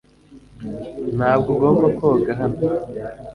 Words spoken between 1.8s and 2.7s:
koga hano.